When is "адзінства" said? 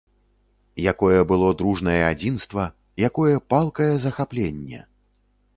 2.13-2.63